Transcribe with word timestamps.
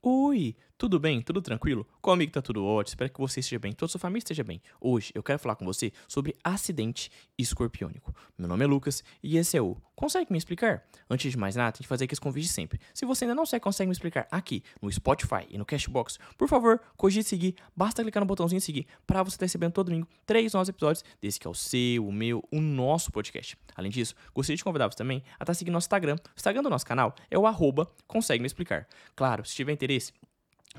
Oi, 0.00 0.54
tudo 0.76 1.00
bem? 1.00 1.20
Tudo 1.20 1.42
tranquilo? 1.42 1.84
Comigo 2.00 2.30
tá 2.30 2.40
tudo 2.40 2.64
ótimo, 2.64 2.92
espero 2.92 3.12
que 3.12 3.18
você 3.18 3.40
esteja 3.40 3.58
bem, 3.58 3.72
toda 3.72 3.90
a 3.90 3.90
sua 3.90 3.98
família 3.98 4.20
esteja 4.20 4.44
bem. 4.44 4.62
Hoje 4.80 5.10
eu 5.12 5.24
quero 5.24 5.40
falar 5.40 5.56
com 5.56 5.64
você 5.64 5.92
sobre 6.06 6.36
acidente 6.44 7.10
escorpiônico. 7.36 8.14
Meu 8.38 8.46
nome 8.46 8.62
é 8.62 8.68
Lucas 8.68 9.02
e 9.20 9.36
esse 9.36 9.56
é 9.56 9.60
o 9.60 9.76
Consegue 9.98 10.30
me 10.30 10.38
explicar? 10.38 10.84
Antes 11.10 11.32
de 11.32 11.36
mais 11.36 11.56
nada, 11.56 11.72
tem 11.72 11.82
que 11.82 11.88
fazer 11.88 12.04
aqueles 12.04 12.20
convites 12.20 12.52
sempre. 12.52 12.78
Se 12.94 13.04
você 13.04 13.24
ainda 13.24 13.34
não 13.34 13.44
sei, 13.44 13.58
consegue 13.58 13.88
me 13.88 13.92
explicar 13.92 14.28
aqui 14.30 14.62
no 14.80 14.92
Spotify 14.92 15.44
e 15.50 15.58
no 15.58 15.64
Cashbox, 15.66 16.20
por 16.36 16.46
favor, 16.46 16.80
cogite 16.96 17.28
seguir, 17.28 17.56
basta 17.74 18.00
clicar 18.02 18.20
no 18.20 18.26
botãozinho 18.28 18.60
seguir 18.60 18.86
para 19.04 19.24
você 19.24 19.34
estar 19.34 19.46
recebendo 19.46 19.72
todo 19.72 19.86
domingo 19.86 20.06
três 20.24 20.52
novos 20.52 20.68
episódios 20.68 21.04
desse 21.20 21.40
que 21.40 21.48
é 21.48 21.50
o 21.50 21.54
seu, 21.54 22.06
o 22.06 22.12
meu, 22.12 22.44
o 22.48 22.60
nosso 22.60 23.10
podcast. 23.10 23.58
Além 23.74 23.90
disso, 23.90 24.14
gostaria 24.32 24.56
de 24.56 24.62
convidar 24.62 24.86
você 24.86 24.96
também 24.96 25.20
a 25.36 25.42
estar 25.42 25.54
seguindo 25.54 25.74
nosso 25.74 25.86
Instagram. 25.86 26.14
O 26.14 26.36
Instagram 26.36 26.62
do 26.62 26.70
nosso 26.70 26.86
canal 26.86 27.12
é 27.28 27.36
o 27.36 27.44
arroba 27.44 27.90
consegue 28.06 28.40
me 28.40 28.46
explicar. 28.46 28.86
Claro, 29.16 29.44
se 29.44 29.56
tiver 29.56 29.72
interesse, 29.72 30.12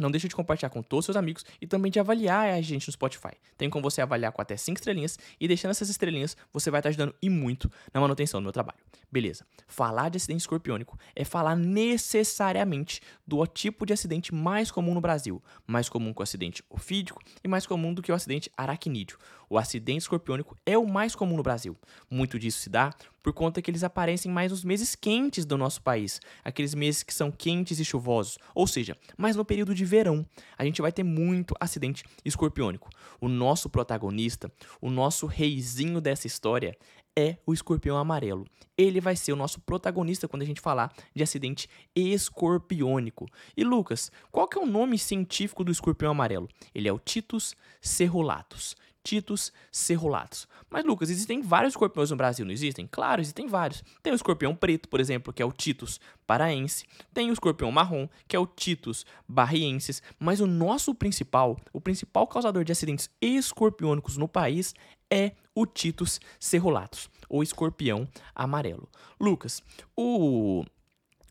não 0.02 0.12
deixe 0.12 0.28
de 0.28 0.36
compartilhar 0.36 0.70
com 0.70 0.82
todos 0.82 1.04
os 1.04 1.06
seus 1.06 1.18
amigos 1.18 1.46
e 1.62 1.68
também 1.68 1.92
de 1.92 2.00
avaliar 2.00 2.50
a 2.50 2.62
gente 2.62 2.88
no 2.88 2.94
Spotify. 2.94 3.34
Tem 3.58 3.70
como 3.70 3.84
você 3.84 4.02
avaliar 4.02 4.32
com 4.32 4.42
até 4.42 4.56
5 4.56 4.78
estrelinhas 4.78 5.18
e 5.40 5.48
deixando 5.48 5.72
essas 5.72 5.90
estrelinhas, 5.90 6.36
você 6.52 6.70
vai 6.70 6.80
estar 6.80 6.90
ajudando 6.90 7.16
e 7.22 7.30
muito 7.30 7.72
na 7.94 8.02
manutenção 8.02 8.40
do 8.40 8.44
meu 8.44 8.52
trabalho. 8.52 8.80
Beleza. 9.12 9.46
Falar 9.68 10.10
de 10.10 10.18
acidente 10.18 10.42
escorpiônico 10.42 10.98
é 11.16 11.26
falar 11.26 11.56
necessariamente 11.56 13.02
do 13.26 13.46
tipo 13.48 13.86
de 13.86 13.94
acidente 13.94 14.34
mais 14.34 14.70
comum 14.70 14.94
no 14.94 15.02
Brasil, 15.02 15.42
mais 15.66 15.90
comum 15.90 16.14
que 16.14 16.22
o 16.22 16.24
acidente 16.24 16.64
ofídico 16.70 17.22
e 17.44 17.48
mais 17.48 17.66
comum 17.66 17.94
do 17.94 18.02
que 18.02 18.12
o 18.12 18.16
acidente 18.16 18.52
aracnídeo. 18.56 19.18
O 19.50 19.58
acidente 19.58 20.02
escorpiônico 20.02 20.56
é 20.66 20.78
o 20.78 20.88
mais 20.88 21.16
comum 21.16 21.36
no 21.36 21.44
Brasil. 21.44 21.76
Muito 22.10 22.38
disso 22.38 22.60
se 22.60 22.70
dá 22.70 22.94
por 23.24 23.34
conta 23.34 23.62
que 23.62 23.70
eles 23.70 23.84
aparecem 23.84 24.32
mais 24.32 24.52
nos 24.52 24.64
meses 24.64 24.96
quentes 24.96 25.46
do 25.46 25.58
nosso 25.58 25.82
país, 25.82 26.22
aqueles 26.44 26.74
meses 26.74 27.04
que 27.04 27.14
são 27.14 27.32
quentes 27.32 27.80
e 27.80 27.86
chuvosos, 27.86 28.38
ou 28.56 28.66
seja, 28.66 28.96
mais 29.18 29.36
no 29.36 29.44
período 29.44 29.76
de 29.76 29.84
verão. 29.86 30.26
A 30.58 30.64
gente 30.64 30.82
vai 30.82 30.92
ter 30.92 31.04
muito 31.04 31.54
acidente 31.60 32.04
escorpiônico. 32.24 32.90
O 33.20 33.28
nosso 33.28 33.70
protagonista, 33.70 34.52
o 34.80 34.90
nosso 34.90 35.26
reizinho 35.26 36.00
dessa 36.00 36.28
história 36.28 36.78
é 37.18 37.38
o 37.46 37.54
escorpião 37.54 37.98
amarelo. 37.98 38.46
Ele 38.78 39.02
vai 39.02 39.16
ser 39.16 39.34
o 39.34 39.36
nosso 39.36 39.60
protagonista 39.60 40.28
quando 40.28 40.44
a 40.44 40.46
gente 40.46 40.62
falar 40.62 40.94
de 41.14 41.22
acidente 41.22 41.68
escorpiônico. 41.94 43.26
E 43.58 43.64
Lucas, 43.64 44.10
qual 44.32 44.48
que 44.48 44.58
é 44.58 44.62
o 44.62 44.66
nome 44.66 44.98
científico 44.98 45.64
do 45.64 45.72
escorpião 45.72 46.12
amarelo? 46.12 46.48
Ele 46.74 46.88
é 46.88 46.94
o 46.94 47.00
Titus 47.00 47.56
cerulatus. 47.82 48.76
Titus 49.04 49.52
cerulatus. 49.72 50.48
Mas, 50.70 50.86
Lucas, 50.86 51.10
existem 51.10 51.42
vários 51.42 51.72
escorpiões 51.72 52.12
no 52.12 52.18
Brasil, 52.18 52.46
não 52.46 52.52
existem? 52.52 52.88
Claro, 52.88 53.22
existem 53.22 53.48
vários. 53.48 53.84
Tem 54.04 54.14
o 54.14 54.16
escorpião 54.16 54.56
preto, 54.56 54.88
por 54.88 55.00
exemplo, 55.00 55.34
que 55.34 55.42
é 55.42 55.46
o 55.46 55.52
Titus 55.52 56.00
paraense. 56.28 56.86
Tem 57.14 57.30
o 57.30 57.34
escorpião 57.34 57.72
marrom, 57.72 58.08
que 58.28 58.36
é 58.36 58.40
o 58.40 58.46
Titus 58.46 59.06
barriensis. 59.28 60.02
Mas 60.20 60.40
o 60.40 60.48
nosso 60.48 60.94
principal, 60.94 61.60
o 61.74 61.82
principal 61.82 62.28
causador 62.28 62.64
de 62.64 62.72
acidentes 62.72 63.10
escorpiônicos 63.22 64.18
no 64.18 64.28
país 64.28 64.76
é 65.10 65.32
o 65.56 65.66
Titus 65.66 66.20
cerulatus, 66.40 67.10
ou 67.28 67.42
escorpião 67.42 68.08
amarelo. 68.36 68.88
Lucas, 69.20 69.62
o 69.96 70.64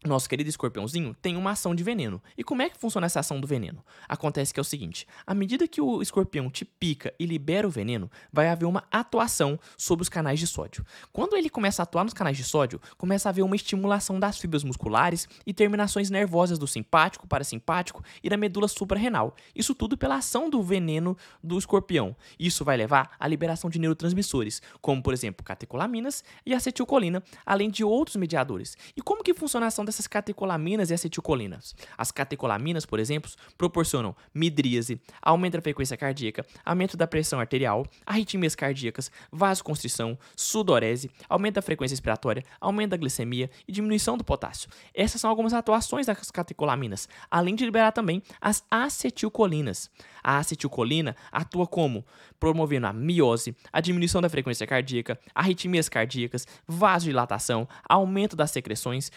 nosso 0.07 0.29
querido 0.29 0.49
escorpiãozinho 0.49 1.15
tem 1.21 1.37
uma 1.37 1.51
ação 1.51 1.75
de 1.75 1.83
veneno. 1.83 2.23
E 2.37 2.45
como 2.45 2.63
é 2.63 2.71
que 2.71 2.79
funciona 2.79 3.07
essa 3.07 3.19
ação 3.19 3.41
do 3.41 3.47
veneno? 3.47 3.85
Acontece 4.09 4.55
que 4.55 4.61
é 4.61 4.63
o 4.63 4.65
seguinte: 4.65 5.07
à 5.27 5.35
medida 5.35 5.67
que 5.67 5.81
o 5.81 6.01
escorpião 6.01 6.49
te 6.49 6.65
pica 6.65 7.13
e 7.19 7.27
libera 7.27 7.67
o 7.67 7.71
veneno, 7.71 8.09
vai 8.33 8.49
haver 8.49 8.67
uma 8.67 8.85
atuação 8.93 9.59
sobre 9.77 10.03
os 10.03 10.09
canais 10.09 10.39
de 10.39 10.47
sódio. 10.47 10.87
Quando 11.13 11.37
ele 11.37 11.51
começa 11.51 11.83
a 11.83 11.85
atuar 11.85 12.05
nos 12.05 12.15
canais 12.15 12.37
de 12.37 12.45
sódio, 12.45 12.81
começa 12.97 13.29
a 13.29 13.31
haver 13.31 13.43
uma 13.43 13.57
estimulação 13.57 14.21
das 14.21 14.39
fibras 14.39 14.63
musculares 14.63 15.29
e 15.45 15.53
terminações 15.53 16.11
nervosas 16.11 16.59
do 16.59 16.67
simpático, 16.67 17.27
parasimpático 17.27 18.05
e 18.23 18.29
da 18.29 18.37
medula 18.37 18.69
suprarrenal. 18.69 19.35
Isso 19.55 19.75
tudo 19.75 19.99
pela 19.99 20.17
ação 20.17 20.49
do 20.49 20.63
veneno 20.63 21.17
do 21.43 21.59
escorpião. 21.59 22.15
Isso 22.39 22.65
vai 22.65 22.77
levar 22.77 23.17
à 23.19 23.27
liberação 23.27 23.69
de 23.69 23.81
neurotransmissores, 23.81 24.63
como 24.81 25.03
por 25.03 25.13
exemplo 25.13 25.45
catecolaminas 25.45 26.23
e 26.47 26.55
acetilcolina, 26.55 27.23
além 27.45 27.69
de 27.69 27.83
outros 27.83 28.17
mediadores. 28.17 28.77
E 28.97 29.03
como 29.03 29.25
que 29.25 29.35
funciona 29.35 29.67
a 29.67 29.69
ação 29.69 29.89
dessas 29.99 30.07
catecolaminas 30.07 30.91
e 30.91 30.95
acetilcolinas. 30.95 31.75
As 31.97 32.13
catecolaminas, 32.13 32.87
por 32.87 33.01
exemplo, 33.01 33.31
proporcionam 33.57 34.15
midríase, 34.33 35.01
aumento 35.21 35.55
da 35.55 35.63
frequência 35.63 35.97
cardíaca, 35.97 36.47
aumento 36.65 36.97
da 36.97 37.07
pressão 37.07 37.41
arterial, 37.41 37.85
arritmias 38.07 38.55
cardíacas, 38.55 39.11
vasoconstrição, 39.33 40.17
sudorese, 40.37 41.11
aumento 41.29 41.57
da 41.57 41.63
frequência 41.63 41.95
respiratória, 41.95 42.45
aumento 42.61 42.91
da 42.91 42.97
glicemia 42.97 43.51
e 43.67 43.73
diminuição 43.73 44.17
do 44.17 44.25
potássio. 44.25 44.71
Essas 44.95 45.21
são 45.21 45.29
algumas 45.29 45.53
atuações 45.53 46.07
das 46.07 46.31
catecolaminas, 46.31 47.09
além 47.31 47.55
de 47.55 47.65
liberar 47.65 47.93
também 47.93 48.23
as 48.41 48.65
acetilcolinas. 48.71 49.91
A 50.23 50.39
acetilcolina 50.39 51.17
atua 51.33 51.67
como 51.67 52.05
promovendo 52.39 52.87
a 52.87 52.93
miose, 52.93 53.57
a 53.73 53.81
diminuição 53.81 54.21
da 54.21 54.29
frequência 54.29 54.67
cardíaca, 54.67 55.19
arritmias 55.35 55.89
cardíacas, 55.89 56.47
vasodilatação, 56.67 57.69
aumento 57.89 58.37
das 58.37 58.51
secreções, 58.51 59.11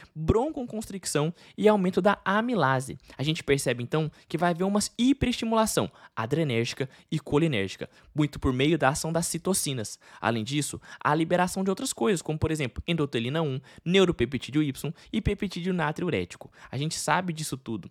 broncoconstricção 0.61 1.33
e 1.57 1.67
aumento 1.67 2.01
da 2.01 2.19
amilase. 2.23 2.97
A 3.17 3.23
gente 3.23 3.44
percebe 3.44 3.83
então 3.83 4.11
que 4.27 4.38
vai 4.38 4.51
haver 4.51 4.63
uma 4.63 4.79
hiperestimulação 4.97 5.91
adrenérgica 6.16 6.89
e 7.11 7.19
colinérgica, 7.19 7.89
muito 8.13 8.39
por 8.39 8.53
meio 8.53 8.77
da 8.77 8.89
ação 8.89 9.11
das 9.11 9.27
citocinas. 9.27 10.00
Além 10.19 10.44
disso, 10.44 10.79
a 11.03 11.13
liberação 11.13 11.63
de 11.63 11.69
outras 11.69 11.94
coisas, 11.94 12.21
como 12.21 12.39
por 12.39 12.51
exemplo, 12.51 12.83
endotelina 12.88 13.41
1, 13.41 13.59
neuropeptídeo 13.85 14.63
Y 14.63 14.94
e 15.11 15.21
peptídeo 15.21 15.73
natriurético. 15.73 16.51
A 16.69 16.77
gente 16.77 16.97
sabe 16.97 17.33
disso 17.33 17.57
tudo 17.57 17.89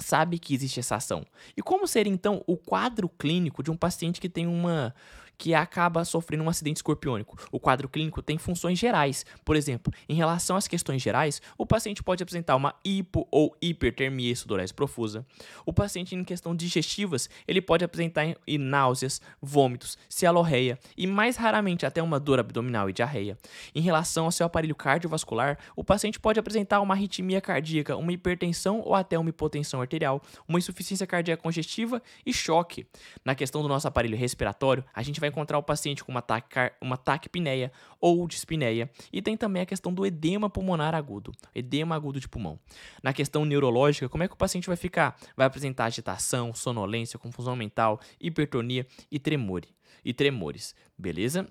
sabe 0.00 0.38
que 0.38 0.54
existe 0.54 0.78
essa 0.78 0.94
ação. 0.94 1.26
E 1.56 1.60
como 1.60 1.84
seria 1.88 2.12
então 2.12 2.44
o 2.46 2.56
quadro 2.56 3.08
clínico 3.08 3.64
de 3.64 3.70
um 3.72 3.76
paciente 3.76 4.20
que 4.20 4.28
tem 4.28 4.46
uma 4.46 4.94
que 5.38 5.54
acaba 5.54 6.04
sofrendo 6.04 6.42
um 6.42 6.48
acidente 6.48 6.78
escorpiônico. 6.78 7.38
O 7.52 7.60
quadro 7.60 7.88
clínico 7.88 8.20
tem 8.20 8.36
funções 8.36 8.78
gerais. 8.78 9.24
Por 9.44 9.54
exemplo, 9.54 9.92
em 10.08 10.14
relação 10.14 10.56
às 10.56 10.66
questões 10.66 11.00
gerais, 11.00 11.40
o 11.56 11.64
paciente 11.64 12.02
pode 12.02 12.22
apresentar 12.22 12.56
uma 12.56 12.74
hipo 12.84 13.26
ou 13.30 13.56
hipertermia 13.62 14.32
e 14.32 14.36
sudorese 14.36 14.74
profusa. 14.74 15.24
O 15.64 15.72
paciente 15.72 16.14
em 16.14 16.24
questão 16.24 16.54
digestivas, 16.54 17.30
ele 17.46 17.62
pode 17.62 17.84
apresentar 17.84 18.26
náuseas, 18.58 19.20
vômitos, 19.40 19.96
cialorreia 20.08 20.78
e 20.96 21.06
mais 21.06 21.36
raramente 21.36 21.86
até 21.86 22.02
uma 22.02 22.18
dor 22.18 22.40
abdominal 22.40 22.90
e 22.90 22.92
diarreia. 22.92 23.38
Em 23.74 23.80
relação 23.80 24.24
ao 24.24 24.32
seu 24.32 24.46
aparelho 24.46 24.74
cardiovascular, 24.74 25.58
o 25.76 25.84
paciente 25.84 26.18
pode 26.18 26.40
apresentar 26.40 26.80
uma 26.80 26.94
arritmia 26.94 27.40
cardíaca, 27.40 27.96
uma 27.96 28.12
hipertensão 28.12 28.80
ou 28.80 28.94
até 28.94 29.16
uma 29.16 29.30
hipotensão 29.30 29.80
arterial, 29.80 30.20
uma 30.48 30.58
insuficiência 30.58 31.06
cardíaca 31.06 31.42
congestiva 31.42 32.02
e 32.26 32.32
choque. 32.32 32.86
Na 33.24 33.34
questão 33.34 33.62
do 33.62 33.68
nosso 33.68 33.86
aparelho 33.86 34.16
respiratório, 34.16 34.84
a 34.92 35.02
gente 35.02 35.20
vai 35.20 35.27
vai 35.28 35.30
encontrar 35.30 35.58
o 35.58 35.62
paciente 35.62 36.02
com 36.02 36.10
uma, 36.10 36.22
taque, 36.22 36.72
uma 36.80 36.96
taquipneia 36.96 37.70
ou 38.00 38.26
dispneia. 38.26 38.90
E 39.12 39.22
tem 39.22 39.36
também 39.36 39.62
a 39.62 39.66
questão 39.66 39.92
do 39.92 40.04
edema 40.04 40.50
pulmonar 40.50 40.94
agudo, 40.94 41.32
edema 41.54 41.94
agudo 41.94 42.18
de 42.18 42.28
pulmão. 42.28 42.58
Na 43.02 43.12
questão 43.12 43.44
neurológica, 43.44 44.08
como 44.08 44.24
é 44.24 44.28
que 44.28 44.34
o 44.34 44.38
paciente 44.38 44.66
vai 44.66 44.76
ficar? 44.76 45.16
Vai 45.36 45.46
apresentar 45.46 45.84
agitação, 45.84 46.54
sonolência, 46.54 47.18
confusão 47.18 47.54
mental, 47.54 48.00
hipertonia 48.20 48.86
e 49.10 49.18
tremore, 49.18 49.68
e 50.04 50.12
tremores, 50.12 50.74
beleza? 50.96 51.46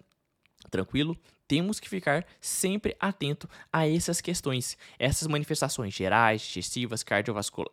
Tranquilo? 0.70 1.18
Temos 1.48 1.80
que 1.80 1.88
ficar 1.88 2.26
sempre 2.42 2.96
atento 3.00 3.50
a 3.72 3.88
essas 3.88 4.20
questões, 4.20 4.78
essas 5.00 5.28
manifestações 5.28 5.94
gerais, 5.94 6.42
digestivas, 6.42 7.04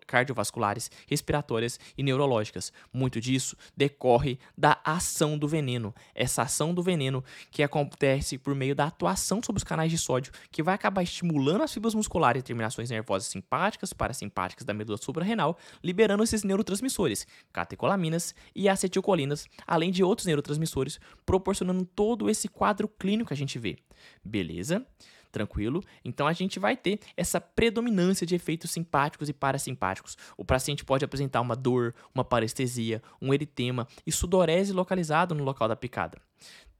cardiovasculares, 0.07 0.91
respiratórias 1.07 1.81
e 1.99 2.03
neurológicas. 2.03 2.73
Muito 2.93 3.21
disso 3.21 3.57
decorre 3.77 4.39
da 4.57 4.81
ação 4.85 5.37
do 5.37 5.49
veneno. 5.49 5.95
Essa 6.15 6.43
ação 6.43 6.73
do 6.73 6.83
veneno 6.83 7.25
que 7.51 7.63
acontece 7.63 8.39
por 8.39 8.55
meio 8.55 8.75
da 8.75 8.85
atuação 8.87 9.41
sobre 9.43 9.59
os 9.59 9.65
canais 9.65 9.91
de 9.91 9.99
sódio, 9.99 10.33
que 10.51 10.63
vai 10.63 10.75
acabar 10.75 11.03
estimulando 11.03 11.63
as 11.63 11.73
fibras 11.73 11.95
musculares 11.95 12.41
e 12.41 12.45
terminações 12.45 12.91
nervosas 12.91 13.29
simpáticas, 13.29 13.93
parasimpáticas 13.93 14.65
da 14.65 14.73
medula 14.73 14.99
suprarrenal, 14.99 15.59
liberando 15.83 16.23
esses 16.23 16.45
neurotransmissores, 16.45 17.27
catecolaminas 17.53 18.35
e 18.55 18.69
acetilcolinas, 18.69 19.49
além 19.67 19.91
de 19.91 20.05
outros 20.05 20.27
neurotransmissores, 20.27 21.01
proporcionando 21.27 21.85
todo 21.85 22.31
esse 22.31 22.49
quadro 22.49 22.87
clínico 22.87 23.29
que 23.29 23.35
a 23.35 23.37
gente 23.37 23.59
ver. 23.65 23.79
Beleza? 24.23 24.87
Tranquilo? 25.33 25.83
Então 26.05 26.29
a 26.29 26.33
gente 26.33 26.61
vai 26.61 26.77
ter 26.77 27.01
essa 27.17 27.41
predominância 27.41 28.25
de 28.25 28.37
efeitos 28.37 28.71
simpáticos 28.71 29.29
e 29.29 29.33
parasimpáticos. 29.33 30.17
O 30.37 30.45
paciente 30.45 30.85
pode 30.85 31.05
apresentar 31.05 31.41
uma 31.41 31.57
dor, 31.57 31.93
uma 32.15 32.25
parestesia, 32.25 33.03
um 33.21 33.35
eritema 33.35 33.89
e 34.07 34.13
sudorese 34.13 34.73
localizado 34.73 35.35
no 35.35 35.43
local 35.43 35.67
da 35.67 35.75
picada. 35.75 36.19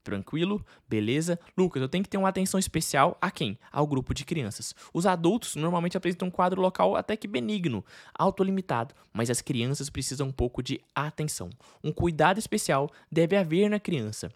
Tranquilo? 0.05 0.63
Beleza? 0.87 1.39
Lucas, 1.57 1.81
eu 1.81 1.89
tenho 1.89 2.03
que 2.03 2.09
ter 2.09 2.17
uma 2.17 2.29
atenção 2.29 2.59
especial 2.59 3.17
a 3.19 3.31
quem? 3.31 3.57
Ao 3.71 3.87
grupo 3.87 4.13
de 4.13 4.23
crianças. 4.23 4.75
Os 4.93 5.07
adultos 5.07 5.55
normalmente 5.55 5.97
apresentam 5.97 6.27
um 6.27 6.31
quadro 6.31 6.61
local 6.61 6.95
até 6.95 7.17
que 7.17 7.27
benigno, 7.27 7.83
autolimitado, 8.13 8.93
mas 9.11 9.31
as 9.31 9.41
crianças 9.41 9.89
precisam 9.89 10.27
um 10.27 10.31
pouco 10.31 10.61
de 10.61 10.79
atenção. 10.93 11.49
Um 11.83 11.91
cuidado 11.91 12.37
especial 12.37 12.89
deve 13.11 13.35
haver 13.35 13.67
na 13.67 13.79
criança 13.79 14.31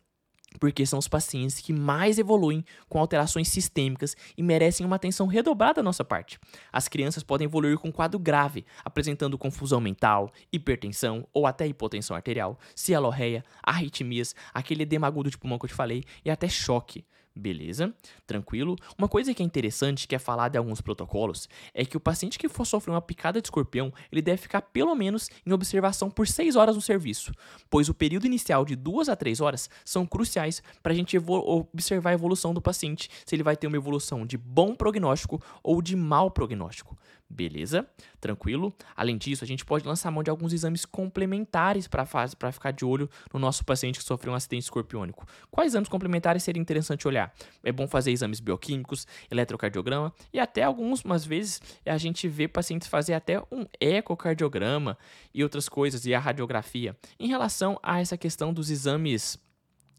porque 0.59 0.85
são 0.85 0.97
os 0.97 1.07
pacientes 1.07 1.59
que 1.59 1.73
mais 1.73 2.17
evoluem 2.17 2.63
com 2.87 2.99
alterações 2.99 3.47
sistêmicas 3.49 4.15
e 4.37 4.41
merecem 4.41 4.85
uma 4.85 4.95
atenção 4.95 5.27
redobrada 5.27 5.75
da 5.75 5.83
nossa 5.83 6.03
parte. 6.03 6.39
As 6.71 6.87
crianças 6.87 7.23
podem 7.23 7.45
evoluir 7.45 7.77
com 7.77 7.91
quadro 7.91 8.19
grave, 8.19 8.65
apresentando 8.83 9.37
confusão 9.37 9.79
mental, 9.79 10.31
hipertensão 10.51 11.27
ou 11.33 11.45
até 11.45 11.67
hipotensão 11.67 12.15
arterial, 12.15 12.57
cialorreia, 12.75 13.43
arritmias, 13.61 14.35
aquele 14.53 14.83
edema 14.83 15.07
agudo 15.07 15.29
de 15.29 15.37
pulmão 15.37 15.59
que 15.59 15.65
eu 15.65 15.69
te 15.69 15.75
falei 15.75 16.03
e 16.23 16.29
até 16.29 16.47
choque. 16.47 17.05
Beleza, 17.39 17.93
tranquilo. 18.27 18.75
Uma 18.97 19.07
coisa 19.07 19.33
que 19.33 19.41
é 19.41 19.45
interessante, 19.45 20.05
que 20.05 20.13
é 20.13 20.19
falada 20.19 20.57
em 20.57 20.59
alguns 20.59 20.81
protocolos, 20.81 21.47
é 21.73 21.85
que 21.85 21.95
o 21.95 21.99
paciente 21.99 22.37
que 22.37 22.49
for 22.49 22.65
sofrer 22.65 22.91
uma 22.91 23.01
picada 23.01 23.41
de 23.41 23.47
escorpião, 23.47 23.93
ele 24.11 24.21
deve 24.21 24.41
ficar 24.41 24.61
pelo 24.61 24.93
menos 24.93 25.29
em 25.45 25.53
observação 25.53 26.11
por 26.11 26.27
6 26.27 26.57
horas 26.57 26.75
no 26.75 26.81
serviço, 26.81 27.31
pois 27.69 27.87
o 27.87 27.93
período 27.93 28.25
inicial 28.25 28.65
de 28.65 28.75
2 28.75 29.07
a 29.07 29.15
3 29.15 29.39
horas 29.39 29.69
são 29.85 30.05
cruciais 30.05 30.61
para 30.83 30.91
a 30.91 30.95
gente 30.95 31.17
observar 31.17 32.09
a 32.09 32.13
evolução 32.13 32.53
do 32.53 32.61
paciente, 32.61 33.09
se 33.25 33.35
ele 33.35 33.43
vai 33.43 33.55
ter 33.55 33.67
uma 33.67 33.77
evolução 33.77 34.25
de 34.25 34.37
bom 34.37 34.75
prognóstico 34.75 35.41
ou 35.63 35.81
de 35.81 35.95
mau 35.95 36.29
prognóstico. 36.29 36.97
Beleza? 37.31 37.87
Tranquilo? 38.19 38.73
Além 38.95 39.17
disso, 39.17 39.43
a 39.43 39.47
gente 39.47 39.63
pode 39.63 39.87
lançar 39.87 40.09
mão 40.09 40.23
de 40.23 40.31
alguns 40.31 40.51
exames 40.51 40.83
complementares 40.83 41.87
para 41.87 42.51
ficar 42.51 42.71
de 42.71 42.83
olho 42.83 43.07
no 43.31 43.39
nosso 43.39 43.63
paciente 43.63 43.99
que 43.99 44.03
sofreu 44.03 44.33
um 44.33 44.35
acidente 44.35 44.63
escorpiônico. 44.63 45.27
Quais 45.51 45.71
exames 45.71 45.87
complementares 45.87 46.41
seria 46.41 46.59
interessante 46.59 47.07
olhar? 47.07 47.31
É 47.63 47.71
bom 47.71 47.87
fazer 47.87 48.11
exames 48.11 48.39
bioquímicos, 48.39 49.05
eletrocardiograma 49.29 50.11
e 50.33 50.39
até 50.39 50.63
algumas 50.63 51.23
vezes 51.23 51.61
a 51.85 51.97
gente 51.97 52.27
vê 52.27 52.47
pacientes 52.47 52.87
fazer 52.87 53.13
até 53.13 53.39
um 53.51 53.65
ecocardiograma 53.79 54.97
e 55.33 55.43
outras 55.43 55.69
coisas, 55.69 56.05
e 56.05 56.13
a 56.13 56.19
radiografia. 56.19 56.97
Em 57.19 57.27
relação 57.27 57.79
a 57.83 58.01
essa 58.01 58.17
questão 58.17 58.51
dos 58.51 58.71
exames 58.71 59.37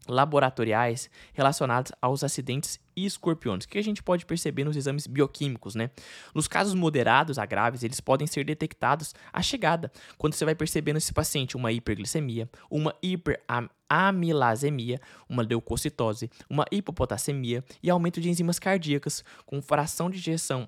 laboratoriais 0.07 1.09
relacionados 1.33 1.91
aos 2.01 2.23
acidentes 2.23 2.79
escorpiões, 2.95 3.65
que 3.65 3.77
a 3.77 3.83
gente 3.83 4.01
pode 4.03 4.25
perceber 4.25 4.63
nos 4.63 4.75
exames 4.75 5.07
bioquímicos, 5.07 5.75
né? 5.75 5.91
Nos 6.33 6.47
casos 6.47 6.73
moderados 6.73 7.37
a 7.37 7.45
graves, 7.45 7.83
eles 7.83 7.99
podem 7.99 8.27
ser 8.27 8.43
detectados 8.43 9.13
à 9.31 9.41
chegada, 9.41 9.91
quando 10.17 10.33
você 10.33 10.43
vai 10.45 10.55
perceber 10.55 10.93
nesse 10.93 11.13
paciente 11.13 11.55
uma 11.55 11.71
hiperglicemia, 11.71 12.49
uma 12.69 12.95
hiperamilasemia, 13.01 14.99
uma 15.29 15.43
leucocitose, 15.43 16.29
uma 16.49 16.65
hipopotassemia 16.71 17.63
e 17.81 17.89
aumento 17.89 18.19
de 18.19 18.29
enzimas 18.29 18.59
cardíacas 18.59 19.23
com 19.45 19.61
fração 19.61 20.09
de 20.09 20.17
injeção 20.17 20.67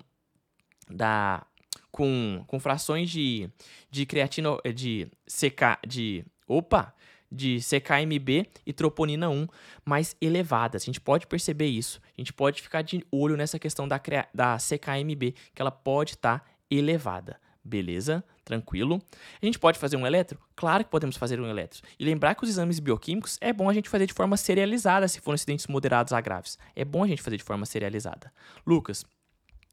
da 0.88 1.44
com, 1.90 2.42
com 2.48 2.58
frações 2.58 3.08
de, 3.08 3.48
de 3.88 4.04
creatina 4.04 4.50
de 4.74 5.06
CK 5.26 5.86
de 5.86 6.24
opa 6.46 6.92
de 7.34 7.58
CKMB 7.58 8.46
e 8.64 8.72
troponina 8.72 9.28
1 9.28 9.46
mais 9.84 10.16
elevadas. 10.20 10.82
A 10.82 10.86
gente 10.86 11.00
pode 11.00 11.26
perceber 11.26 11.66
isso. 11.66 12.00
A 12.16 12.20
gente 12.20 12.32
pode 12.32 12.62
ficar 12.62 12.82
de 12.82 13.04
olho 13.10 13.36
nessa 13.36 13.58
questão 13.58 13.88
da, 13.88 14.00
da 14.32 14.56
CKMB, 14.56 15.34
que 15.54 15.60
ela 15.60 15.70
pode 15.70 16.12
estar 16.12 16.38
tá 16.38 16.46
elevada. 16.70 17.38
Beleza? 17.64 18.22
Tranquilo. 18.44 19.02
A 19.40 19.46
gente 19.46 19.58
pode 19.58 19.78
fazer 19.78 19.96
um 19.96 20.06
eletro? 20.06 20.38
Claro 20.54 20.84
que 20.84 20.90
podemos 20.90 21.16
fazer 21.16 21.40
um 21.40 21.46
eletro. 21.46 21.82
E 21.98 22.04
lembrar 22.04 22.34
que 22.34 22.44
os 22.44 22.50
exames 22.50 22.78
bioquímicos 22.78 23.38
é 23.40 23.54
bom 23.54 23.70
a 23.70 23.72
gente 23.72 23.88
fazer 23.88 24.06
de 24.06 24.12
forma 24.12 24.36
serializada 24.36 25.08
se 25.08 25.18
forem 25.18 25.36
acidentes 25.36 25.66
moderados 25.66 26.12
a 26.12 26.20
graves. 26.20 26.58
É 26.76 26.84
bom 26.84 27.02
a 27.02 27.06
gente 27.06 27.22
fazer 27.22 27.38
de 27.38 27.42
forma 27.42 27.64
serializada. 27.64 28.30
Lucas, 28.66 29.04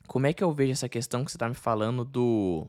como 0.08 0.26
é 0.26 0.34
que 0.34 0.44
eu 0.44 0.54
vejo 0.54 0.72
essa 0.72 0.88
questão 0.88 1.26
que 1.26 1.32
você 1.32 1.38
está 1.38 1.50
me 1.50 1.56
falando 1.56 2.06
do. 2.06 2.66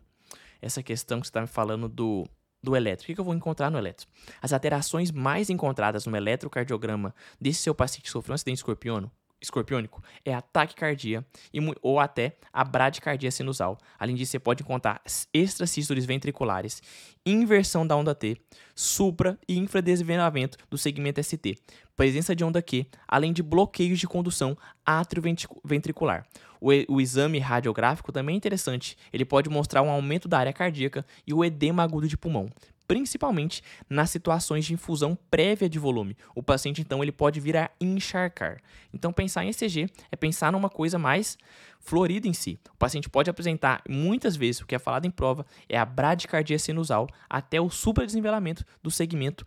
Essa 0.60 0.82
questão 0.82 1.20
que 1.20 1.26
você 1.26 1.30
está 1.30 1.40
me 1.40 1.46
falando 1.46 1.88
do 1.88 2.26
do 2.62 2.76
eletro. 2.76 3.04
O 3.04 3.14
que 3.14 3.20
eu 3.20 3.24
vou 3.24 3.34
encontrar 3.34 3.70
no 3.70 3.78
eletro? 3.78 4.06
As 4.40 4.52
alterações 4.52 5.10
mais 5.10 5.50
encontradas 5.50 6.06
no 6.06 6.16
eletrocardiograma 6.16 7.14
desse 7.40 7.62
seu 7.62 7.74
paciente 7.74 8.04
que 8.04 8.10
sofreu 8.10 8.32
um 8.32 8.34
acidente 8.34 8.58
escorpiono, 8.58 9.10
escorpiônico 9.42 10.02
é 10.24 10.32
a 10.32 10.40
taquicardia 10.40 11.24
e, 11.52 11.58
ou 11.82 12.00
até 12.00 12.36
a 12.52 12.64
bradicardia 12.64 13.30
sinusal. 13.30 13.76
Além 13.98 14.14
disso, 14.14 14.32
você 14.32 14.38
pode 14.38 14.62
encontrar 14.62 15.02
extrasístoles 15.34 16.04
ventriculares, 16.04 16.82
inversão 17.26 17.86
da 17.86 17.96
onda 17.96 18.14
T, 18.14 18.36
supra 18.74 19.38
e 19.48 19.58
infradesvenamento 19.58 20.56
do 20.70 20.78
segmento 20.78 21.22
ST, 21.22 21.58
presença 21.96 22.34
de 22.34 22.44
onda 22.44 22.62
Q, 22.62 22.86
além 23.06 23.32
de 23.32 23.42
bloqueios 23.42 23.98
de 23.98 24.06
condução 24.06 24.56
atrioventricular. 24.84 26.26
O, 26.60 26.70
o 26.94 27.00
exame 27.00 27.40
radiográfico 27.40 28.12
também 28.12 28.34
é 28.34 28.36
interessante. 28.36 28.96
Ele 29.12 29.24
pode 29.24 29.50
mostrar 29.50 29.82
um 29.82 29.90
aumento 29.90 30.28
da 30.28 30.38
área 30.38 30.52
cardíaca 30.52 31.04
e 31.26 31.34
o 31.34 31.44
edema 31.44 31.82
agudo 31.82 32.06
de 32.06 32.16
pulmão, 32.16 32.48
principalmente 32.86 33.62
nas 33.88 34.10
situações 34.10 34.64
de 34.64 34.74
infusão 34.74 35.16
prévia 35.30 35.68
de 35.68 35.78
volume. 35.78 36.16
O 36.34 36.42
paciente 36.42 36.80
então 36.80 37.02
ele 37.02 37.12
pode 37.12 37.40
vir 37.40 37.56
a 37.56 37.70
encharcar. 37.80 38.60
Então 38.92 39.12
pensar 39.12 39.44
em 39.44 39.48
ECG 39.48 39.90
é 40.10 40.16
pensar 40.16 40.52
numa 40.52 40.68
coisa 40.68 40.98
mais 40.98 41.38
florida 41.80 42.28
em 42.28 42.32
si. 42.32 42.58
O 42.72 42.76
paciente 42.76 43.08
pode 43.08 43.30
apresentar 43.30 43.82
muitas 43.88 44.36
vezes 44.36 44.60
o 44.60 44.66
que 44.66 44.74
é 44.74 44.78
falado 44.78 45.06
em 45.06 45.10
prova 45.10 45.46
é 45.68 45.78
a 45.78 45.84
bradicardia 45.84 46.58
sinusal 46.58 47.08
até 47.28 47.60
o 47.60 47.70
supradesenvelamento 47.70 48.64
do 48.82 48.90
segmento 48.90 49.44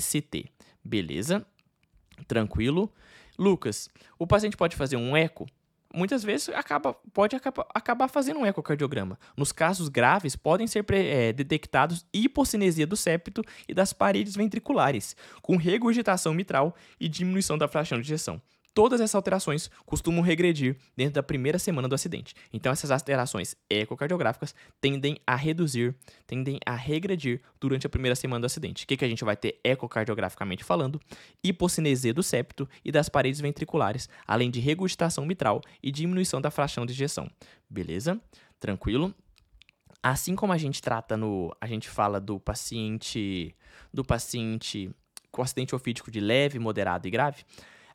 ST. 0.00 0.46
Beleza? 0.84 1.46
Tranquilo? 2.26 2.92
Lucas, 3.38 3.88
o 4.18 4.26
paciente 4.26 4.56
pode 4.56 4.74
fazer 4.74 4.96
um 4.96 5.16
eco 5.16 5.46
muitas 5.94 6.22
vezes 6.22 6.48
acaba, 6.50 6.94
pode 7.12 7.34
acaba, 7.34 7.66
acabar 7.74 8.08
fazendo 8.08 8.40
um 8.40 8.46
ecocardiograma. 8.46 9.18
Nos 9.36 9.52
casos 9.52 9.88
graves, 9.88 10.36
podem 10.36 10.66
ser 10.66 10.84
é, 10.90 11.32
detectados 11.32 12.04
hipocinesia 12.12 12.86
do 12.86 12.96
septo 12.96 13.42
e 13.68 13.74
das 13.74 13.92
paredes 13.92 14.36
ventriculares, 14.36 15.16
com 15.42 15.56
regurgitação 15.56 16.34
mitral 16.34 16.74
e 17.00 17.08
diminuição 17.08 17.56
da 17.56 17.68
fração 17.68 18.00
de 18.00 18.06
ejeção. 18.06 18.40
Todas 18.74 19.00
essas 19.00 19.14
alterações 19.14 19.70
costumam 19.84 20.22
regredir 20.22 20.76
dentro 20.96 21.14
da 21.14 21.22
primeira 21.22 21.58
semana 21.58 21.88
do 21.88 21.94
acidente. 21.94 22.34
Então, 22.52 22.70
essas 22.70 22.90
alterações 22.90 23.56
ecocardiográficas 23.68 24.54
tendem 24.80 25.18
a 25.26 25.34
reduzir, 25.34 25.96
tendem 26.26 26.60
a 26.64 26.74
regredir 26.74 27.40
durante 27.60 27.86
a 27.86 27.90
primeira 27.90 28.14
semana 28.14 28.40
do 28.40 28.46
acidente. 28.46 28.84
O 28.84 28.86
que, 28.86 28.96
que 28.96 29.04
a 29.04 29.08
gente 29.08 29.24
vai 29.24 29.36
ter 29.36 29.58
ecocardiograficamente 29.64 30.62
falando? 30.62 31.00
Hipocinesia 31.42 32.14
do 32.14 32.22
septo 32.22 32.68
e 32.84 32.92
das 32.92 33.08
paredes 33.08 33.40
ventriculares, 33.40 34.08
além 34.26 34.50
de 34.50 34.60
regurgitação 34.60 35.26
mitral 35.26 35.60
e 35.82 35.90
diminuição 35.90 36.40
da 36.40 36.50
fração 36.50 36.86
de 36.86 36.92
ejeção. 36.92 37.28
Beleza? 37.68 38.20
Tranquilo? 38.60 39.14
Assim 40.02 40.36
como 40.36 40.52
a 40.52 40.58
gente 40.58 40.80
trata 40.80 41.16
no, 41.16 41.54
a 41.60 41.66
gente 41.66 41.88
fala 41.88 42.20
do 42.20 42.38
paciente, 42.38 43.54
do 43.92 44.04
paciente 44.04 44.90
com 45.30 45.42
acidente 45.42 45.74
ofídico 45.74 46.10
de 46.10 46.20
leve, 46.20 46.58
moderado 46.58 47.06
e 47.06 47.10
grave, 47.10 47.44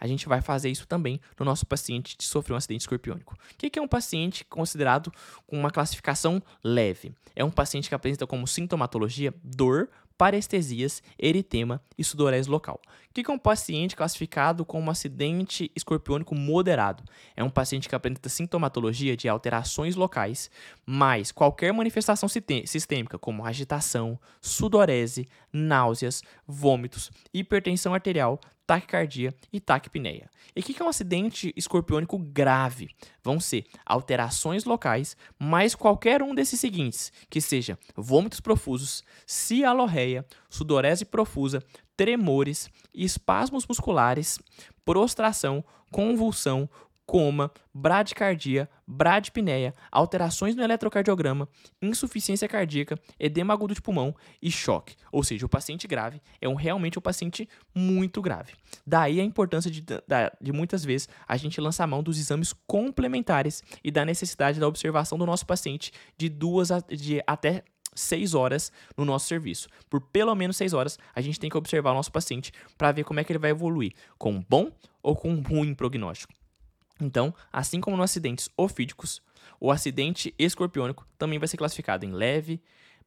a 0.03 0.07
gente 0.07 0.27
vai 0.27 0.41
fazer 0.41 0.69
isso 0.69 0.85
também 0.85 1.17
no 1.39 1.45
nosso 1.45 1.65
paciente 1.65 2.17
que 2.17 2.25
sofreu 2.25 2.55
um 2.55 2.57
acidente 2.57 2.81
escorpiônico. 2.81 3.35
O 3.35 3.57
que 3.57 3.79
é 3.79 3.81
um 3.81 3.87
paciente 3.87 4.43
considerado 4.43 5.09
com 5.47 5.57
uma 5.57 5.71
classificação 5.71 6.43
leve? 6.61 7.15
É 7.33 7.41
um 7.41 7.49
paciente 7.49 7.87
que 7.87 7.95
apresenta 7.95 8.27
como 8.27 8.45
sintomatologia 8.45 9.33
dor, 9.41 9.89
parestesias, 10.17 11.01
eritema 11.17 11.81
e 11.97 12.03
sudorese 12.03 12.49
local. 12.49 12.81
O 13.09 13.13
que 13.13 13.29
é 13.29 13.33
um 13.33 13.39
paciente 13.39 13.95
classificado 13.95 14.65
como 14.65 14.91
acidente 14.91 15.71
escorpiônico 15.73 16.35
moderado? 16.35 17.03
É 17.35 17.43
um 17.43 17.49
paciente 17.49 17.87
que 17.87 17.95
apresenta 17.95 18.27
sintomatologia 18.27 19.15
de 19.15 19.29
alterações 19.29 19.95
locais, 19.95 20.51
mas 20.85 21.31
qualquer 21.31 21.71
manifestação 21.71 22.27
sistêmica, 22.27 23.17
como 23.17 23.45
agitação, 23.45 24.19
sudorese, 24.41 25.29
náuseas, 25.53 26.23
vômitos, 26.47 27.11
hipertensão 27.33 27.93
arterial, 27.93 28.39
taquicardia 28.65 29.33
e 29.51 29.59
taquipneia. 29.59 30.29
E 30.55 30.61
o 30.61 30.63
que 30.63 30.81
é 30.81 30.85
um 30.85 30.89
acidente 30.89 31.53
escorpiônico 31.55 32.17
grave? 32.17 32.89
Vão 33.23 33.39
ser 33.39 33.65
alterações 33.85 34.65
locais, 34.65 35.15
mais 35.37 35.75
qualquer 35.75 36.21
um 36.23 36.33
desses 36.33 36.59
seguintes, 36.59 37.11
que 37.29 37.39
seja 37.39 37.77
vômitos 37.95 38.39
profusos, 38.39 39.03
cialorreia, 39.25 40.25
sudorese 40.49 41.05
profusa, 41.05 41.63
tremores, 41.95 42.69
espasmos 42.93 43.67
musculares, 43.67 44.39
prostração, 44.83 45.63
convulsão, 45.91 46.69
coma, 47.05 47.51
bradicardia, 47.73 48.69
bradipneia, 48.87 49.73
alterações 49.91 50.55
no 50.55 50.63
eletrocardiograma, 50.63 51.47
insuficiência 51.81 52.47
cardíaca, 52.47 52.97
edema 53.19 53.53
agudo 53.53 53.73
de 53.73 53.81
pulmão 53.81 54.15
e 54.41 54.49
choque. 54.49 54.95
Ou 55.11 55.23
seja, 55.23 55.45
o 55.45 55.49
paciente 55.49 55.87
grave 55.87 56.21
é 56.41 56.47
um, 56.47 56.55
realmente 56.55 56.97
um 56.97 57.01
paciente 57.01 57.47
muito 57.75 58.21
grave. 58.21 58.53
Daí 58.85 59.19
a 59.19 59.23
importância 59.23 59.69
de, 59.69 59.81
de, 59.81 60.51
muitas 60.51 60.83
vezes 60.85 61.09
a 61.27 61.37
gente 61.37 61.59
lançar 61.59 61.87
mão 61.87 62.01
dos 62.01 62.17
exames 62.17 62.53
complementares 62.65 63.63
e 63.83 63.91
da 63.91 64.05
necessidade 64.05 64.59
da 64.59 64.67
observação 64.67 65.17
do 65.17 65.25
nosso 65.25 65.45
paciente 65.45 65.91
de 66.17 66.29
duas 66.29 66.71
a, 66.71 66.79
de 66.79 67.21
até 67.27 67.63
seis 67.95 68.33
horas 68.33 68.71
no 68.97 69.05
nosso 69.05 69.27
serviço. 69.27 69.67
Por 69.89 70.01
pelo 70.01 70.33
menos 70.35 70.57
seis 70.57 70.73
horas, 70.73 70.97
a 71.13 71.21
gente 71.21 71.39
tem 71.39 71.49
que 71.49 71.57
observar 71.57 71.91
o 71.91 71.95
nosso 71.95 72.11
paciente 72.11 72.51
para 72.77 72.91
ver 72.91 73.03
como 73.03 73.19
é 73.19 73.23
que 73.23 73.31
ele 73.31 73.39
vai 73.39 73.51
evoluir, 73.51 73.93
com 74.17 74.41
bom 74.41 74.71
ou 75.01 75.15
com 75.15 75.35
ruim 75.41 75.73
prognóstico. 75.73 76.33
Então, 77.03 77.33
assim 77.51 77.81
como 77.81 77.97
nos 77.97 78.05
acidentes 78.05 78.49
ofídicos, 78.55 79.21
o 79.59 79.71
acidente 79.71 80.33
escorpiônico 80.39 81.05
também 81.17 81.37
vai 81.37 81.47
ser 81.47 81.57
classificado 81.57 82.05
em 82.05 82.11
leve, 82.11 82.61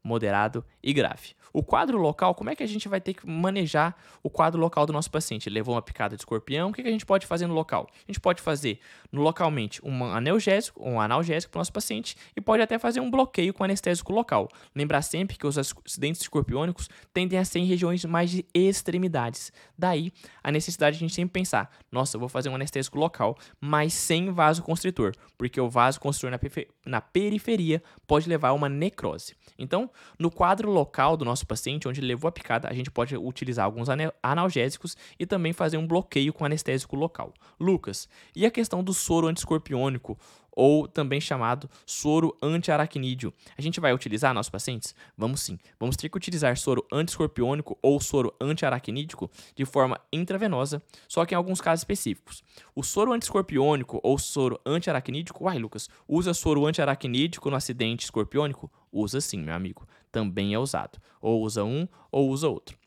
moderado 0.07 0.65
e 0.83 0.93
grave. 0.93 1.35
O 1.53 1.63
quadro 1.63 1.99
local, 1.99 2.35
como 2.35 2.51
é 2.51 2.55
que 2.55 2.63
a 2.63 2.67
gente 2.67 2.87
vai 2.87 3.01
ter 3.01 3.15
que 3.15 3.27
manejar 3.27 3.97
o 4.23 4.31
quadro 4.31 4.61
local 4.61 4.87
do 4.87 4.93
nosso 4.93 5.11
paciente? 5.11 5.49
Ele 5.49 5.55
levou 5.55 5.75
uma 5.75 5.83
picada 5.83 6.15
de 6.15 6.21
escorpião, 6.21 6.69
o 6.69 6.73
que, 6.73 6.83
a 6.83 6.91
gente 6.91 7.07
pode 7.07 7.27
fazer 7.27 7.47
no 7.47 7.55
local? 7.55 7.89
A 7.93 8.13
gente 8.13 8.21
pode 8.21 8.43
fazer 8.43 8.79
localmente 9.13 9.81
um 9.83 10.05
analgésico, 10.05 10.87
um 10.87 11.01
analgésico 11.01 11.51
para 11.51 11.59
o 11.59 11.61
nosso 11.61 11.73
paciente 11.73 12.15
e 12.37 12.41
pode 12.41 12.63
até 12.63 12.79
fazer 12.79 13.01
um 13.01 13.11
bloqueio 13.11 13.55
com 13.55 13.65
anestésico 13.65 14.13
local. 14.13 14.49
Lembrar 14.75 15.03
sempre 15.03 15.39
que 15.39 15.47
os 15.47 15.57
acidentes 15.59 16.21
escorpiônicos 16.21 16.89
tendem 17.13 17.39
a 17.39 17.45
ser 17.45 17.61
em 17.61 17.65
regiões 17.65 18.05
mais 18.05 18.31
de 18.31 18.45
extremidades. 18.55 19.51
Daí 19.79 20.13
a 20.45 20.53
necessidade 20.53 20.99
de 20.99 21.05
a 21.05 21.09
gente 21.09 21.17
sempre 21.17 21.41
pensar: 21.41 21.71
nossa, 21.91 22.17
eu 22.17 22.21
vou 22.21 22.29
fazer 22.29 22.51
um 22.51 22.55
anestésico 22.55 22.99
local, 22.99 23.37
mas 23.59 23.95
sem 23.95 24.31
vasoconstritor, 24.31 25.13
porque 25.39 25.61
o 25.61 25.71
vasoconstritor 25.71 26.39
na 26.85 27.01
periferia 27.01 27.83
pode 28.07 28.29
levar 28.29 28.49
a 28.49 28.53
uma 28.53 28.69
necrose. 28.69 29.35
Então, 29.59 29.91
no 30.19 30.31
quadro 30.31 30.71
local 30.71 31.17
do 31.17 31.25
nosso 31.25 31.47
paciente, 31.47 31.89
onde 31.89 32.01
ele 32.01 32.09
levou 32.09 32.29
a 32.29 32.33
picada, 32.33 32.69
a 32.69 32.73
gente 32.73 32.91
pode 32.91 33.17
utilizar 33.17 33.65
alguns 33.65 33.89
analgésicos 34.23 34.97
e 35.19 35.27
também 35.27 35.53
fazer 35.53 35.77
um 35.77 35.87
bloqueio 35.87 36.33
com 36.33 36.45
anestésico 36.45 36.97
local. 36.97 37.33
Lucas, 37.59 38.09
e 38.35 38.47
a 38.47 38.51
questão 38.51 38.83
do 38.83 38.93
soro 38.95 39.27
antiescorpiônico 39.27 40.19
ou 40.57 40.89
também 40.89 41.21
chamado 41.21 41.69
soro 41.85 42.37
antiaracnídeo. 42.43 43.33
A 43.57 43.63
gente 43.63 43.79
vai 43.79 43.93
utilizar 43.93 44.33
nossos 44.33 44.51
pacientes? 44.51 44.95
Vamos 45.17 45.43
sim. 45.43 45.59
Vamos 45.79 45.97
ter 45.97 46.09
que 46.09 46.17
utilizar 46.17 46.57
soro 46.57 46.85
antiescorpiônico 46.91 47.79
ou 47.83 48.01
soro 48.01 48.35
antiaracnídico 48.41 49.31
de 49.55 49.67
forma 49.67 50.01
intravenosa, 50.11 50.83
só 51.07 51.27
que 51.27 51.35
em 51.35 51.37
alguns 51.37 51.61
casos 51.61 51.83
específicos. 51.83 52.43
O 52.75 52.83
soro 52.83 53.13
antiescorpiônico 53.13 54.01
ou 54.03 54.19
soro 54.19 54.59
antiaracnídico, 54.65 55.45
uai 55.45 55.59
Lucas, 55.59 55.89
usa 56.09 56.33
soro 56.33 56.67
antiaracnídico 56.67 57.51
no 57.51 57.57
acidente 57.57 58.05
escorpiônico? 58.05 58.71
Usa 58.91 59.21
sim, 59.21 59.43
meu 59.43 59.55
amigo. 59.55 59.87
Também 60.11 60.55
é 60.55 60.59
usado. 60.59 60.99
Ou 61.21 61.43
usa 61.43 61.63
um 61.63 61.87
ou 62.11 62.31
usa 62.31 62.49
outro. 62.49 62.79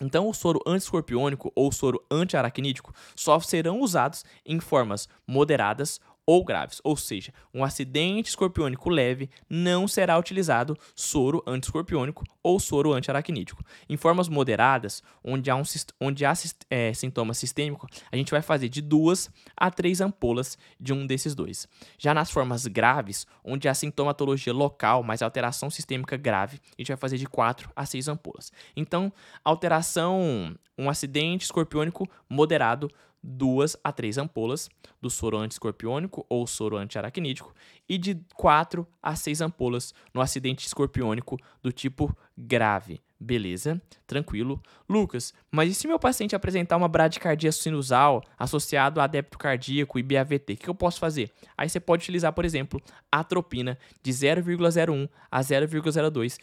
Então, 0.00 0.28
o 0.28 0.34
soro 0.34 0.60
antiescorpiônico 0.66 1.52
ou 1.54 1.70
soro 1.70 2.04
antiaracnídico 2.10 2.92
só 3.14 3.38
serão 3.38 3.80
usados 3.80 4.24
em 4.44 4.58
formas 4.58 5.08
moderadas 5.26 6.00
ou 6.26 6.44
graves, 6.44 6.80
ou 6.84 6.96
seja, 6.96 7.32
um 7.52 7.64
acidente 7.64 8.28
escorpiônico 8.28 8.88
leve 8.88 9.28
não 9.48 9.88
será 9.88 10.18
utilizado 10.18 10.78
soro 10.94 11.42
antiescorpiônico 11.46 12.24
ou 12.42 12.60
soro 12.60 12.92
antiaracnídico. 12.92 13.62
Em 13.88 13.96
formas 13.96 14.28
moderadas, 14.28 15.02
onde 15.22 15.50
há, 15.50 15.56
um, 15.56 15.62
onde 16.00 16.24
há 16.24 16.32
é, 16.70 16.94
sintoma 16.94 17.34
sistêmico, 17.34 17.88
a 18.10 18.16
gente 18.16 18.30
vai 18.30 18.42
fazer 18.42 18.68
de 18.68 18.80
duas 18.80 19.30
a 19.56 19.70
três 19.70 20.00
ampolas 20.00 20.56
de 20.78 20.92
um 20.92 21.06
desses 21.06 21.34
dois. 21.34 21.68
Já 21.98 22.14
nas 22.14 22.30
formas 22.30 22.66
graves, 22.66 23.26
onde 23.44 23.68
há 23.68 23.74
sintomatologia 23.74 24.52
local, 24.52 25.02
mas 25.02 25.22
alteração 25.22 25.70
sistêmica 25.70 26.16
grave, 26.16 26.60
a 26.66 26.80
gente 26.80 26.88
vai 26.88 26.96
fazer 26.96 27.18
de 27.18 27.26
quatro 27.26 27.70
a 27.74 27.84
seis 27.84 28.06
ampolas. 28.06 28.52
Então, 28.76 29.12
alteração, 29.44 30.54
um 30.78 30.88
acidente 30.88 31.44
escorpiônico 31.44 32.08
moderado 32.28 32.90
duas 33.22 33.76
a 33.84 33.92
três 33.92 34.18
ampolas 34.18 34.68
do 35.00 35.08
soro 35.08 35.38
antiescorpiônico 35.38 36.26
ou 36.28 36.46
soro 36.46 36.76
antiaracnídico 36.76 37.54
e 37.88 37.96
de 37.96 38.20
quatro 38.34 38.86
a 39.02 39.14
seis 39.14 39.40
ampolas 39.40 39.94
no 40.12 40.20
acidente 40.20 40.66
escorpiônico 40.66 41.38
do 41.62 41.70
tipo 41.70 42.14
grave. 42.36 43.00
Beleza, 43.22 43.80
tranquilo. 44.04 44.60
Lucas, 44.88 45.32
mas 45.48 45.70
e 45.70 45.74
se 45.74 45.86
meu 45.86 45.96
paciente 45.96 46.34
apresentar 46.34 46.76
uma 46.76 46.88
bradicardia 46.88 47.52
sinusal 47.52 48.20
associado 48.36 49.00
a 49.00 49.06
débito 49.06 49.38
cardíaco 49.38 49.96
e 49.96 50.02
BAVT, 50.02 50.54
o 50.54 50.56
que 50.56 50.68
eu 50.68 50.74
posso 50.74 50.98
fazer? 50.98 51.30
Aí 51.56 51.68
você 51.68 51.78
pode 51.78 52.02
utilizar, 52.02 52.32
por 52.32 52.44
exemplo, 52.44 52.82
atropina 53.12 53.78
de 54.02 54.10
0,01 54.10 55.08
a 55.30 55.40
0,02 55.40 56.36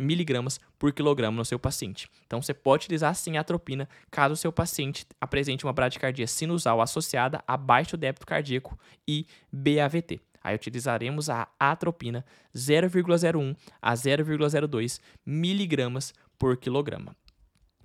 miligramas 0.00 0.58
por 0.76 0.92
quilograma 0.92 1.36
no 1.36 1.44
seu 1.44 1.60
paciente. 1.60 2.10
Então 2.26 2.42
você 2.42 2.52
pode 2.52 2.86
utilizar 2.86 3.14
sim 3.14 3.36
atropina 3.36 3.88
caso 4.10 4.34
o 4.34 4.36
seu 4.36 4.50
paciente 4.50 5.06
apresente 5.20 5.64
uma 5.64 5.72
bradicardia 5.72 6.26
sinusal 6.26 6.80
associada 6.80 7.40
a 7.46 7.56
baixo 7.56 7.96
débito 7.96 8.26
cardíaco 8.26 8.76
e 9.06 9.26
BAVT. 9.52 10.20
Aí 10.42 10.54
utilizaremos 10.54 11.28
a 11.28 11.48
atropina 11.58 12.24
0,01 12.54 13.56
a 13.80 13.94
0,02 13.94 15.00
miligramas 15.24 16.14
por 16.38 16.56
quilograma. 16.56 17.14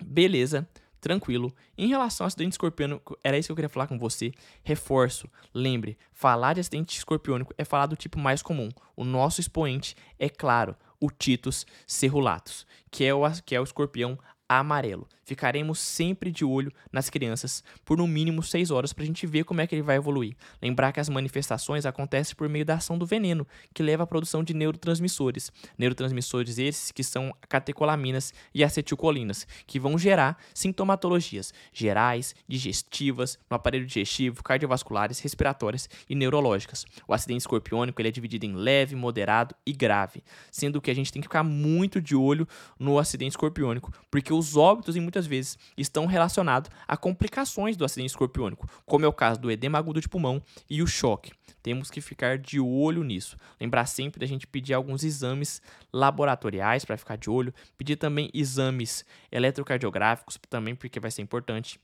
Beleza, 0.02 0.68
tranquilo. 1.00 1.54
Em 1.76 1.88
relação 1.88 2.24
ao 2.24 2.28
acidente 2.28 2.52
escorpiônico, 2.52 3.18
era 3.22 3.38
isso 3.38 3.48
que 3.48 3.52
eu 3.52 3.56
queria 3.56 3.68
falar 3.68 3.86
com 3.86 3.98
você. 3.98 4.32
Reforço, 4.62 5.28
lembre, 5.54 5.96
falar 6.12 6.54
de 6.54 6.60
acidente 6.60 6.96
escorpiônico 6.96 7.54
é 7.56 7.64
falar 7.64 7.86
do 7.86 7.96
tipo 7.96 8.18
mais 8.18 8.42
comum. 8.42 8.68
O 8.96 9.04
nosso 9.04 9.40
expoente 9.40 9.94
é 10.18 10.28
claro, 10.28 10.74
o 11.00 11.10
Titus 11.10 11.66
cerulatus, 11.86 12.66
que 12.90 13.04
é 13.04 13.14
o, 13.14 13.22
que 13.44 13.54
é 13.54 13.60
o 13.60 13.64
escorpião 13.64 14.18
amarelo. 14.48 15.08
Ficaremos 15.24 15.80
sempre 15.80 16.30
de 16.30 16.44
olho 16.44 16.72
nas 16.92 17.10
crianças 17.10 17.64
por 17.84 17.98
no 17.98 18.06
mínimo 18.06 18.44
6 18.44 18.70
horas 18.70 18.92
para 18.92 19.02
a 19.02 19.06
gente 19.06 19.26
ver 19.26 19.44
como 19.44 19.60
é 19.60 19.66
que 19.66 19.74
ele 19.74 19.82
vai 19.82 19.96
evoluir. 19.96 20.36
Lembrar 20.62 20.92
que 20.92 21.00
as 21.00 21.08
manifestações 21.08 21.84
acontecem 21.84 22.36
por 22.36 22.48
meio 22.48 22.64
da 22.64 22.74
ação 22.74 22.96
do 22.96 23.04
veneno, 23.04 23.44
que 23.74 23.82
leva 23.82 24.04
à 24.04 24.06
produção 24.06 24.44
de 24.44 24.54
neurotransmissores. 24.54 25.50
Neurotransmissores 25.76 26.58
esses 26.58 26.92
que 26.92 27.02
são 27.02 27.34
catecolaminas 27.48 28.32
e 28.54 28.62
acetilcolinas, 28.62 29.48
que 29.66 29.80
vão 29.80 29.98
gerar 29.98 30.38
sintomatologias 30.54 31.52
gerais, 31.72 32.34
digestivas, 32.46 33.36
no 33.50 33.56
aparelho 33.56 33.84
digestivo, 33.84 34.44
cardiovasculares, 34.44 35.18
respiratórias 35.18 35.88
e 36.08 36.14
neurológicas. 36.14 36.86
O 37.08 37.12
acidente 37.12 37.40
escorpiônico 37.40 38.00
ele 38.00 38.08
é 38.08 38.12
dividido 38.12 38.46
em 38.46 38.54
leve, 38.54 38.94
moderado 38.94 39.56
e 39.66 39.72
grave, 39.72 40.22
sendo 40.52 40.80
que 40.80 40.90
a 40.90 40.94
gente 40.94 41.12
tem 41.12 41.20
que 41.20 41.26
ficar 41.26 41.42
muito 41.42 42.00
de 42.00 42.14
olho 42.14 42.46
no 42.78 42.96
acidente 42.96 43.32
escorpiônico, 43.32 43.92
porque 44.08 44.35
os 44.38 44.56
óbitos 44.56 44.96
em 44.96 45.00
muitas 45.00 45.26
vezes 45.26 45.58
estão 45.76 46.06
relacionados 46.06 46.70
a 46.86 46.96
complicações 46.96 47.76
do 47.76 47.84
acidente 47.84 48.10
escorpiônico, 48.10 48.68
como 48.84 49.04
é 49.04 49.08
o 49.08 49.12
caso 49.12 49.40
do 49.40 49.50
edema 49.50 49.78
agudo 49.78 50.00
de 50.00 50.08
pulmão 50.08 50.42
e 50.68 50.82
o 50.82 50.86
choque. 50.86 51.32
Temos 51.62 51.90
que 51.90 52.00
ficar 52.00 52.38
de 52.38 52.60
olho 52.60 53.02
nisso. 53.02 53.36
Lembrar 53.60 53.86
sempre 53.86 54.20
da 54.20 54.26
gente 54.26 54.46
pedir 54.46 54.74
alguns 54.74 55.02
exames 55.02 55.60
laboratoriais 55.92 56.84
para 56.84 56.96
ficar 56.96 57.16
de 57.16 57.28
olho, 57.28 57.52
pedir 57.76 57.96
também 57.96 58.30
exames 58.32 59.04
eletrocardiográficos 59.32 60.38
também 60.48 60.76
porque 60.76 61.00
vai 61.00 61.10
ser 61.10 61.22
importante 61.22 61.80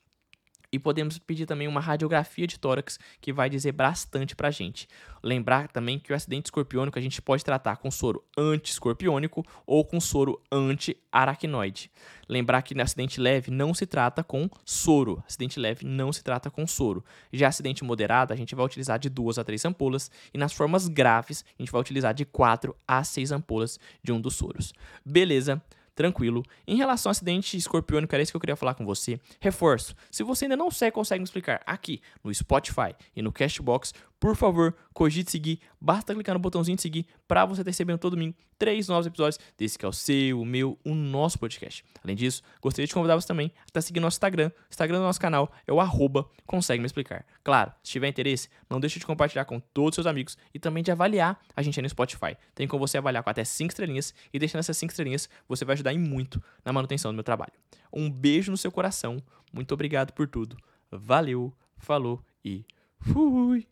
e 0.72 0.78
podemos 0.78 1.18
pedir 1.18 1.44
também 1.44 1.68
uma 1.68 1.80
radiografia 1.80 2.46
de 2.46 2.58
tórax 2.58 2.98
que 3.20 3.32
vai 3.32 3.50
dizer 3.50 3.72
bastante 3.72 4.34
pra 4.34 4.50
gente. 4.50 4.88
Lembrar 5.22 5.68
também 5.68 5.98
que 5.98 6.12
o 6.12 6.16
acidente 6.16 6.46
escorpiônico 6.46 6.98
a 6.98 7.02
gente 7.02 7.20
pode 7.20 7.44
tratar 7.44 7.76
com 7.76 7.90
soro 7.90 8.24
anti-escorpiônico 8.36 9.44
ou 9.66 9.84
com 9.84 10.00
soro 10.00 10.40
anti-aracnoide. 10.50 11.90
Lembrar 12.26 12.62
que 12.62 12.74
no 12.74 12.82
acidente 12.82 13.20
leve 13.20 13.50
não 13.50 13.74
se 13.74 13.84
trata 13.84 14.24
com 14.24 14.48
soro. 14.64 15.22
Acidente 15.28 15.60
leve 15.60 15.84
não 15.84 16.10
se 16.10 16.24
trata 16.24 16.50
com 16.50 16.66
soro. 16.66 17.04
Já 17.30 17.48
acidente 17.48 17.84
moderado, 17.84 18.32
a 18.32 18.36
gente 18.36 18.54
vai 18.54 18.64
utilizar 18.64 18.98
de 18.98 19.10
duas 19.10 19.38
a 19.38 19.44
três 19.44 19.64
ampolas. 19.66 20.10
E 20.32 20.38
nas 20.38 20.54
formas 20.54 20.88
graves, 20.88 21.44
a 21.58 21.62
gente 21.62 21.70
vai 21.70 21.80
utilizar 21.82 22.14
de 22.14 22.24
quatro 22.24 22.74
a 22.88 23.04
seis 23.04 23.30
ampolas 23.30 23.78
de 24.02 24.10
um 24.10 24.20
dos 24.20 24.34
soros. 24.34 24.72
Beleza? 25.04 25.62
Tranquilo. 25.94 26.42
Em 26.66 26.76
relação 26.76 27.10
ao 27.10 27.12
acidente 27.12 27.56
escorpiônico, 27.56 28.14
era 28.14 28.22
isso 28.22 28.32
que 28.32 28.36
eu 28.36 28.40
queria 28.40 28.56
falar 28.56 28.74
com 28.74 28.84
você. 28.84 29.20
Reforço, 29.40 29.94
se 30.10 30.22
você 30.22 30.44
ainda 30.44 30.56
não 30.56 30.70
sei, 30.70 30.90
consegue 30.90 31.20
me 31.20 31.24
explicar 31.24 31.62
aqui 31.66 32.00
no 32.22 32.32
Spotify 32.32 32.94
e 33.14 33.22
no 33.22 33.32
Castbox, 33.32 33.92
por 34.22 34.36
favor, 34.36 34.72
cogite 34.94 35.32
seguir. 35.32 35.58
Basta 35.80 36.14
clicar 36.14 36.32
no 36.32 36.38
botãozinho 36.38 36.76
de 36.76 36.82
seguir 36.82 37.06
para 37.26 37.44
você 37.44 37.62
estar 37.62 37.70
recebendo 37.70 37.98
todo 37.98 38.12
domingo 38.12 38.36
três 38.56 38.86
novos 38.86 39.04
episódios 39.04 39.36
desse 39.58 39.76
que 39.76 39.84
é 39.84 39.88
o 39.88 39.92
seu, 39.92 40.40
o 40.40 40.44
meu, 40.44 40.78
o 40.84 40.94
nosso 40.94 41.40
podcast. 41.40 41.84
Além 42.04 42.14
disso, 42.14 42.40
gostaria 42.60 42.86
de 42.86 42.94
convidar 42.94 43.16
você 43.16 43.26
também 43.26 43.50
a 43.62 43.64
estar 43.64 43.80
seguindo 43.80 44.04
nosso 44.04 44.14
Instagram. 44.14 44.52
O 44.56 44.70
Instagram 44.70 44.98
do 44.98 45.02
nosso 45.02 45.20
canal 45.20 45.50
é 45.66 45.72
o 45.72 45.80
arroba 45.80 46.30
consegue 46.46 46.78
me 46.80 46.86
explicar. 46.86 47.26
Claro, 47.42 47.72
se 47.82 47.90
tiver 47.90 48.06
interesse, 48.06 48.48
não 48.70 48.78
deixe 48.78 49.00
de 49.00 49.04
compartilhar 49.04 49.44
com 49.44 49.58
todos 49.58 49.88
os 49.88 49.94
seus 49.96 50.06
amigos 50.06 50.38
e 50.54 50.58
também 50.60 50.84
de 50.84 50.92
avaliar 50.92 51.40
a 51.56 51.60
gente 51.60 51.80
aí 51.80 51.82
no 51.82 51.88
Spotify. 51.88 52.36
Tem 52.54 52.68
como 52.68 52.86
você 52.86 52.98
avaliar 52.98 53.24
com 53.24 53.30
até 53.30 53.42
cinco 53.42 53.72
estrelinhas 53.72 54.14
e 54.32 54.38
deixando 54.38 54.60
essas 54.60 54.76
cinco 54.76 54.92
estrelinhas, 54.92 55.28
você 55.48 55.64
vai 55.64 55.72
ajudar 55.74 55.92
em 55.92 55.98
muito 55.98 56.40
na 56.64 56.72
manutenção 56.72 57.10
do 57.10 57.16
meu 57.16 57.24
trabalho. 57.24 57.54
Um 57.92 58.08
beijo 58.08 58.52
no 58.52 58.56
seu 58.56 58.70
coração. 58.70 59.20
Muito 59.52 59.74
obrigado 59.74 60.12
por 60.12 60.28
tudo. 60.28 60.56
Valeu, 60.92 61.52
falou 61.76 62.24
e 62.44 62.64
fui! 63.00 63.66